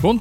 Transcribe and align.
Bon 0.00 0.20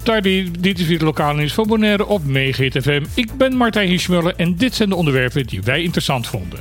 dit 0.59 0.79
is 0.79 0.87
weer 0.87 0.99
de 0.99 1.05
lokale 1.05 1.37
nieuws 1.37 1.53
van 1.53 1.67
Bonaire 1.67 2.05
op 2.05 2.21
FM. 2.25 3.03
Ik 3.13 3.37
ben 3.37 3.57
Martijn 3.57 3.87
Hirschmuller 3.87 4.35
en 4.35 4.55
dit 4.55 4.75
zijn 4.75 4.89
de 4.89 4.95
onderwerpen 4.95 5.45
die 5.45 5.61
wij 5.61 5.81
interessant 5.83 6.27
vonden. 6.27 6.59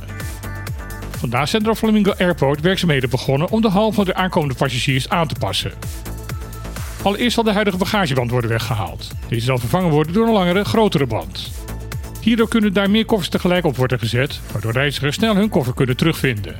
Vandaag 1.09 1.47
zijn 1.47 1.63
er 1.63 1.69
op 1.69 1.77
Flamingo 1.77 2.13
Airport 2.17 2.61
werkzaamheden 2.61 3.09
begonnen 3.09 3.49
om 3.49 3.61
de 3.61 3.69
hal 3.69 3.91
van 3.91 4.05
de 4.05 4.13
aankomende 4.13 4.55
passagiers 4.55 5.09
aan 5.09 5.27
te 5.27 5.35
passen. 5.39 5.71
Allereerst 7.01 7.33
zal 7.33 7.43
de 7.43 7.51
huidige 7.51 7.77
bagageband 7.77 8.31
worden 8.31 8.49
weggehaald. 8.49 9.11
Deze 9.27 9.45
zal 9.45 9.57
vervangen 9.57 9.89
worden 9.89 10.13
door 10.13 10.27
een 10.27 10.33
langere, 10.33 10.63
grotere 10.63 11.05
band. 11.05 11.51
Hierdoor 12.21 12.47
kunnen 12.47 12.73
daar 12.73 12.89
meer 12.89 13.05
koffers 13.05 13.29
tegelijk 13.29 13.65
op 13.65 13.77
worden 13.77 13.99
gezet, 13.99 14.39
waardoor 14.51 14.71
reizigers 14.71 15.15
snel 15.15 15.35
hun 15.35 15.49
koffer 15.49 15.73
kunnen 15.73 15.97
terugvinden. 15.97 16.55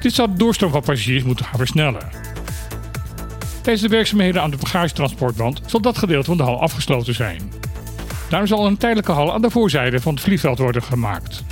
Dit 0.00 0.12
zal 0.12 0.30
de 0.30 0.38
doorstroom 0.38 0.70
van 0.70 0.82
passagiers 0.82 1.22
moeten 1.22 1.44
gaan 1.44 1.58
versnellen. 1.58 2.27
Tijdens 3.68 3.88
de 3.88 3.96
werkzaamheden 3.96 4.42
aan 4.42 4.50
de 4.50 4.56
bagagetransportband 4.56 5.60
zal 5.66 5.80
dat 5.80 5.98
gedeelte 5.98 6.26
van 6.26 6.36
de 6.36 6.42
hal 6.42 6.60
afgesloten 6.60 7.14
zijn. 7.14 7.52
Daarom 8.28 8.48
zal 8.48 8.66
een 8.66 8.76
tijdelijke 8.76 9.12
hal 9.12 9.32
aan 9.32 9.42
de 9.42 9.50
voorzijde 9.50 10.00
van 10.00 10.14
het 10.14 10.22
vliegveld 10.22 10.58
worden 10.58 10.82
gemaakt. 10.82 11.44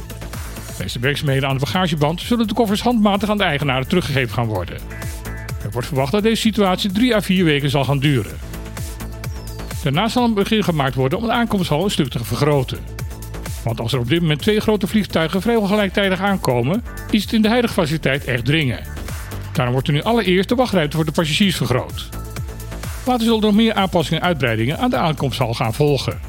Tijdens 0.66 0.92
de 0.92 0.98
werkzaamheden 0.98 1.48
aan 1.48 1.54
de 1.54 1.64
bagageband 1.64 2.20
zullen 2.20 2.46
de 2.46 2.54
koffers 2.54 2.82
handmatig 2.82 3.28
aan 3.30 3.36
de 3.36 3.44
eigenaren 3.44 3.88
teruggegeven 3.88 4.34
gaan 4.34 4.46
worden. 4.46 4.76
Er 5.62 5.70
wordt 5.70 5.86
verwacht 5.86 6.12
dat 6.12 6.22
deze 6.22 6.40
situatie 6.40 6.92
3 6.92 7.14
à 7.14 7.20
4 7.20 7.44
weken 7.44 7.70
zal 7.70 7.84
gaan 7.84 7.98
duren. 7.98 8.38
Daarna 9.82 10.08
zal 10.08 10.24
een 10.24 10.34
begin 10.34 10.64
gemaakt 10.64 10.94
worden 10.94 11.18
om 11.18 11.24
de 11.24 11.32
aankomsthal 11.32 11.84
een 11.84 11.90
stuk 11.90 12.08
te 12.08 12.24
vergroten. 12.24 12.78
Want 13.64 13.80
als 13.80 13.92
er 13.92 13.98
op 13.98 14.08
dit 14.08 14.20
moment 14.20 14.42
twee 14.42 14.60
grote 14.60 14.86
vliegtuigen 14.86 15.42
vrijwel 15.42 15.66
gelijktijdig 15.66 16.20
aankomen, 16.20 16.84
is 17.10 17.22
het 17.22 17.32
in 17.32 17.42
de 17.42 17.48
huidige 17.48 17.74
faciliteit 17.74 18.24
echt 18.24 18.44
dringen. 18.44 18.95
Daarom 19.56 19.74
wordt 19.74 19.88
er 19.88 19.94
nu 19.94 20.02
allereerst 20.02 20.48
de 20.48 20.54
wachtruimte 20.54 20.96
voor 20.96 21.04
de 21.04 21.12
passagiers 21.12 21.56
vergroot. 21.56 22.08
Later 23.06 23.24
zullen 23.24 23.40
nog 23.40 23.54
meer 23.54 23.74
aanpassingen 23.74 24.22
en 24.22 24.26
uitbreidingen 24.26 24.78
aan 24.78 24.90
de 24.90 24.96
aankomsthal 24.96 25.54
gaan 25.54 25.74
volgen. 25.74 26.20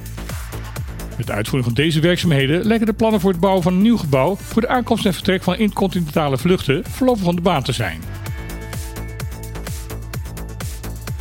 Met 1.17 1.27
de 1.27 1.33
uitvoering 1.33 1.65
van 1.65 1.83
deze 1.83 1.99
werkzaamheden 1.99 2.65
lijken 2.65 2.85
de 2.85 2.93
plannen 2.93 3.19
voor 3.19 3.31
het 3.31 3.39
bouwen 3.39 3.63
van 3.63 3.73
een 3.73 3.81
nieuw 3.81 3.97
gebouw 3.97 4.35
voor 4.35 4.61
de 4.61 4.67
aankomst 4.67 5.05
en 5.05 5.13
vertrek 5.13 5.43
van 5.43 5.57
intercontinentale 5.57 6.37
vluchten 6.37 6.83
voorlopig 6.85 7.23
van 7.23 7.35
de 7.35 7.41
baan 7.41 7.63
te 7.63 7.71
zijn. 7.71 8.01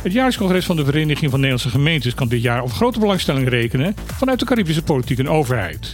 Het 0.01 0.13
jaarlijks 0.13 0.65
van 0.65 0.75
de 0.75 0.85
Vereniging 0.85 1.31
van 1.31 1.39
Nederlandse 1.39 1.69
Gemeentes 1.69 2.13
kan 2.13 2.27
dit 2.27 2.41
jaar 2.41 2.63
op 2.63 2.71
grote 2.71 2.99
belangstelling 2.99 3.49
rekenen 3.49 3.95
vanuit 4.05 4.39
de 4.39 4.45
Caribische 4.45 4.83
politiek 4.83 5.19
en 5.19 5.29
overheid. 5.29 5.93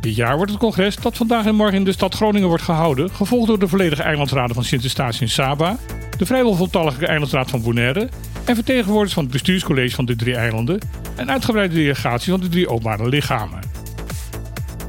Dit 0.00 0.16
jaar 0.16 0.36
wordt 0.36 0.50
het 0.50 0.60
congres 0.60 0.96
dat 0.96 1.16
vandaag 1.16 1.46
en 1.46 1.54
morgen 1.54 1.76
in 1.76 1.84
de 1.84 1.92
stad 1.92 2.14
Groningen 2.14 2.48
wordt 2.48 2.62
gehouden, 2.62 3.10
gevolgd 3.10 3.46
door 3.46 3.58
de 3.58 3.68
volledige 3.68 4.02
eilandsraden 4.02 4.54
van 4.54 4.64
Sint-Eustatius 4.64 5.20
en 5.20 5.28
Saba, 5.28 5.78
de 6.18 6.26
vrijwel 6.26 6.54
voltallige 6.54 7.06
eilandsraad 7.06 7.50
van 7.50 7.62
Bonaire 7.62 8.08
en 8.44 8.54
vertegenwoordigers 8.54 9.12
van 9.12 9.22
het 9.22 9.32
bestuurscollege 9.32 9.94
van 9.94 10.04
de 10.04 10.16
drie 10.16 10.34
eilanden 10.34 10.78
en 11.16 11.30
uitgebreide 11.30 11.74
delegatie 11.74 12.30
van 12.30 12.40
de 12.40 12.48
drie 12.48 12.68
openbare 12.68 13.08
lichamen. 13.08 13.60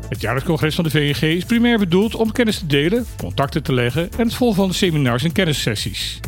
Het 0.10 0.22
jaarlijks 0.22 0.48
congres 0.48 0.76
van 0.76 0.84
de 0.84 0.90
VNG 0.90 1.22
is 1.22 1.46
primair 1.46 1.80
bedoeld 1.80 2.16
om 2.16 2.32
kennis 2.32 2.60
te 2.60 2.68
delen, 2.68 3.06
contacten 3.18 3.64
te 3.64 3.74
leggen 3.74 4.10
en 4.18 4.26
het 4.26 4.34
volgen 4.34 4.64
van 4.64 4.74
seminars 4.74 5.24
en 5.24 5.32
kennissessies. 5.32 6.20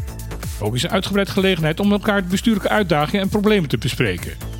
Ook 0.59 0.75
is 0.75 0.83
een 0.83 0.89
uitgebreid 0.89 1.29
gelegenheid 1.29 1.79
om 1.79 1.91
elkaar 1.91 2.21
de 2.21 2.29
bestuurlijke 2.29 2.69
uitdagingen 2.69 3.21
en 3.21 3.29
problemen 3.29 3.69
te 3.69 3.77
bespreken. 3.77 4.52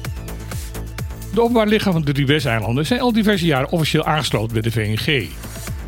De 1.34 1.42
openbaar 1.42 1.80
van 1.80 2.02
de 2.02 2.12
drie 2.12 2.26
Westeilanden 2.26 2.86
zijn 2.86 3.00
al 3.00 3.14
diverse 3.14 3.46
jaren 3.46 3.70
officieel 3.70 4.06
aangesloten 4.06 4.54
bij 4.54 4.62
de 4.62 4.72
VNG. 4.72 5.30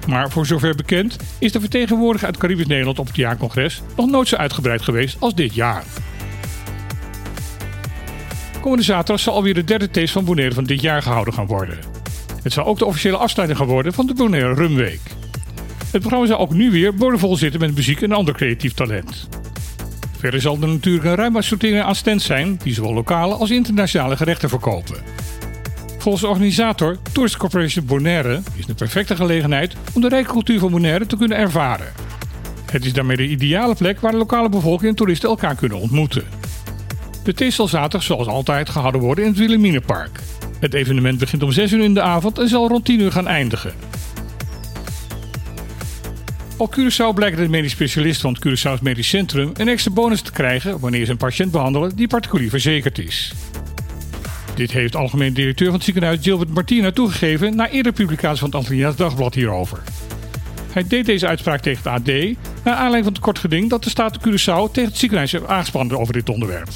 Maar 0.08 0.32
voor 0.32 0.46
zover 0.46 0.76
bekend 0.76 1.18
is 1.40 1.52
de 1.52 1.60
vertegenwoordiger 1.60 2.28
uit 2.28 2.38
Caribisch 2.38 2.68
Nederland 2.68 3.00
op 3.00 3.08
het 3.08 3.16
jaarcongres 3.16 3.82
nog 3.96 4.10
nooit 4.10 4.28
zo 4.28 4.36
uitgebreid 4.36 4.82
geweest 4.82 5.18
als 5.20 5.36
dit 5.36 5.56
jaar. 5.56 5.84
Komende 8.62 8.84
zaterdag 8.84 9.20
zal 9.20 9.34
alweer 9.34 9.54
de 9.54 9.64
derde 9.64 9.90
taste 9.90 10.12
van 10.12 10.26
Bonaire 10.26 10.56
van 10.56 10.64
dit 10.64 10.82
jaar 10.82 11.02
gehouden 11.02 11.34
gaan 11.34 11.46
worden. 11.46 11.78
Het 12.44 12.54
zal 12.54 12.66
ook 12.66 12.78
de 12.78 12.86
officiële 12.86 13.18
afsluiting 13.18 13.60
gaan 13.60 13.70
worden 13.70 13.94
van 13.94 14.08
de 14.08 14.14
Bonaire 14.14 14.54
Rumweek. 14.54 15.02
Het 15.92 16.02
programma 16.02 16.28
zal 16.28 16.40
ook 16.40 16.54
nu 16.54 16.72
weer 16.72 16.96
boordevol 16.96 17.36
zitten 17.36 17.60
met 17.60 17.76
muziek 17.76 18.02
en 18.02 18.12
ander 18.12 18.34
creatief 18.34 18.74
talent. 18.74 19.28
Verder 20.18 20.42
zal 20.42 20.58
er 20.62 20.68
natuurlijk 20.68 21.06
een 21.06 21.16
ruim 21.16 21.38
aan 21.82 21.96
stands 21.96 22.26
zijn 22.26 22.60
die 22.64 22.74
zowel 22.74 22.94
lokale 22.94 23.34
als 23.34 23.50
internationale 23.50 24.18
gerechten 24.18 24.50
verkopen. 24.50 25.25
Volgens 26.06 26.26
organisator 26.26 26.98
Tourist 27.12 27.38
Corporation 27.38 27.86
Bonaire 27.86 28.42
is 28.56 28.66
de 28.66 28.74
perfecte 28.74 29.16
gelegenheid 29.16 29.76
om 29.94 30.02
de 30.02 30.08
rijke 30.08 30.32
cultuur 30.32 30.60
van 30.60 30.72
Bonaire 30.72 31.06
te 31.06 31.18
kunnen 31.18 31.38
ervaren. 31.38 31.94
Het 32.72 32.86
is 32.86 32.94
daarmee 32.94 33.18
de 33.18 33.28
ideale 33.28 33.76
plek 33.76 34.00
waar 34.00 34.12
de 34.12 34.18
lokale 34.18 34.50
bevolking 34.50 34.90
en 34.90 34.96
toeristen 34.96 35.30
elkaar 35.30 35.56
kunnen 35.56 35.80
ontmoeten. 35.80 36.24
De 37.24 37.34
thee 37.34 37.52
zal 37.52 37.68
zaterdag 37.68 38.04
zoals 38.04 38.28
altijd 38.28 38.70
gehouden 38.70 39.02
worden 39.02 39.24
in 39.24 39.30
het 39.30 39.40
Wilhelminapark. 39.40 40.20
Het 40.60 40.74
evenement 40.74 41.20
begint 41.20 41.44
om 41.44 41.52
6 41.52 41.72
uur 41.72 41.84
in 41.84 41.94
de 41.94 42.02
avond 42.02 42.40
en 42.40 42.48
zal 42.48 42.68
rond 42.68 42.86
10 42.86 43.00
uur 43.00 43.12
gaan 43.12 43.28
eindigen. 43.28 43.74
Op 46.58 46.76
Curaçao 46.80 47.14
blijken 47.16 47.42
de 47.42 47.50
medisch 47.50 47.72
specialisten 47.72 48.22
van 48.22 48.34
het 48.34 48.60
Curaçao's 48.60 48.82
Medisch 48.82 49.10
Centrum 49.10 49.52
een 49.54 49.68
extra 49.68 49.92
bonus 49.92 50.22
te 50.22 50.32
krijgen 50.32 50.80
wanneer 50.80 51.06
ze 51.06 51.12
een 51.12 51.18
patiënt 51.18 51.52
behandelen 51.52 51.96
die 51.96 52.08
particulier 52.08 52.50
verzekerd 52.50 53.00
is. 53.00 53.34
Dit 54.56 54.72
heeft 54.72 54.96
algemeen 54.96 55.34
directeur 55.34 55.66
van 55.66 55.76
het 55.76 55.84
ziekenhuis 55.84 56.20
Gilbert 56.22 56.54
Martina 56.54 56.92
toegegeven 56.92 57.56
na 57.56 57.70
eerdere 57.70 57.96
publicatie 57.96 58.40
van 58.40 58.48
het 58.48 58.58
Antilliaans 58.58 58.96
Dagblad 58.96 59.34
hierover. 59.34 59.84
Hij 60.72 60.88
deed 60.88 61.06
deze 61.06 61.28
uitspraak 61.28 61.62
tegen 61.62 61.92
het 61.92 62.02
AD 62.02 62.14
naar 62.64 62.74
aanleiding 62.74 63.04
van 63.04 63.14
het 63.14 63.22
kort 63.22 63.40
geding 63.40 63.70
dat 63.70 63.84
de 63.84 63.90
staat 63.90 64.18
Curaçao 64.18 64.72
tegen 64.72 64.90
het 64.90 64.98
ziekenhuis 64.98 65.32
heeft 65.32 65.48
aangespannen 65.48 66.00
over 66.00 66.14
dit 66.14 66.30
onderwerp. 66.30 66.68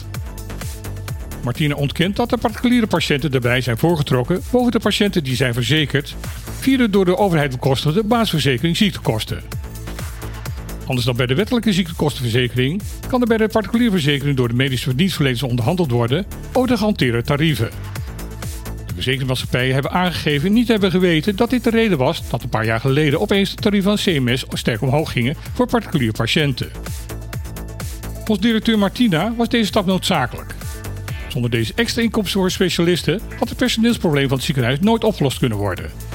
Martina 1.44 1.76
ontkent 1.76 2.16
dat 2.16 2.30
de 2.30 2.38
particuliere 2.38 2.88
patiënten 2.88 3.32
daarbij 3.32 3.62
zijn 3.62 3.78
voorgetrokken 3.78 4.42
boven 4.52 4.72
de 4.72 4.80
patiënten 4.80 5.24
die 5.24 5.36
zijn 5.36 5.54
verzekerd 5.54 6.16
via 6.60 6.78
de 6.78 6.90
door 6.90 7.06
de 7.06 7.18
overheid 7.18 7.52
bekostigde 7.52 8.04
basisverzekering 8.04 8.78
ziektekosten. 8.78 9.59
Anders 10.90 11.08
dan 11.08 11.16
bij 11.16 11.26
de 11.26 11.36
wettelijke 11.36 11.74
ziektekostenverzekering 11.74 12.82
kan 13.08 13.22
er 13.22 13.28
bij 13.28 13.38
de 13.38 13.48
particuliere 13.48 13.92
verzekering 13.92 14.38
door 14.38 14.48
de 14.48 14.54
medische 14.54 14.96
dienstverleners 14.96 15.44
onderhandeld 15.44 15.92
worden 15.92 16.26
over 16.54 16.70
de 16.70 16.78
gehanteerde 16.78 17.22
tarieven. 17.22 17.70
De 18.88 18.94
verzekeringsmaatschappijen 18.94 19.74
hebben 19.74 19.92
aangegeven 19.92 20.54
niet 20.54 20.66
te 20.66 20.72
hebben 20.72 20.92
geweten 20.92 21.36
dat 21.36 21.50
dit 21.50 21.64
de 21.64 21.70
reden 21.70 21.98
was 21.98 22.30
dat 22.30 22.44
een 22.44 22.50
paar 22.50 22.66
jaar 22.66 22.80
geleden 22.80 23.20
opeens 23.20 23.56
de 23.56 23.62
tarieven 23.62 23.98
van 23.98 24.14
CMS 24.14 24.46
sterk 24.50 24.82
omhoog 24.82 25.12
gingen 25.12 25.36
voor 25.54 25.68
particuliere 25.68 26.14
patiënten. 26.14 26.72
Volgens 28.14 28.48
directeur 28.48 28.78
Martina 28.78 29.34
was 29.38 29.50
deze 29.50 29.66
stap 29.66 29.86
noodzakelijk. 29.86 30.56
Zonder 31.28 31.52
deze 31.52 31.74
extra 31.76 32.02
inkomsten 32.02 32.40
voor 32.40 32.52
specialisten 32.52 33.22
had 33.40 33.50
het 33.50 33.58
personeelsprobleem 33.58 34.28
van 34.28 34.38
het 34.38 34.46
ziekenhuis 34.46 34.80
nooit 34.80 35.04
opgelost 35.04 35.40
kunnen 35.40 35.58
worden. 35.58 36.09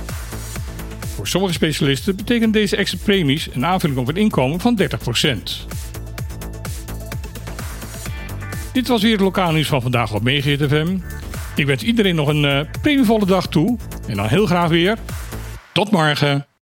Voor 1.14 1.26
sommige 1.26 1.52
specialisten 1.52 2.16
betekenen 2.16 2.50
deze 2.50 2.76
extra 2.76 2.98
premies 3.04 3.48
een 3.52 3.66
aanvulling 3.66 3.98
op 3.98 4.08
een 4.08 4.16
inkomen 4.16 4.60
van 4.60 4.78
30%. 4.80 4.84
Dit 8.72 8.88
was 8.88 9.02
weer 9.02 9.12
het 9.12 9.20
lokale 9.20 9.52
nieuws 9.52 9.66
van 9.66 9.82
vandaag 9.82 10.14
op 10.14 10.28
FM. 10.28 10.98
Ik 11.56 11.66
wens 11.66 11.82
iedereen 11.82 12.14
nog 12.14 12.28
een 12.28 12.44
uh, 12.44 12.60
premievolle 12.82 13.26
dag 13.26 13.48
toe. 13.48 13.78
En 14.08 14.16
dan 14.16 14.26
heel 14.26 14.46
graag 14.46 14.68
weer. 14.68 14.98
Tot 15.72 15.90
morgen. 15.90 16.53